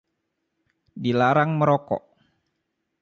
Dilarang 1.03 1.51
merokok! 1.61 2.03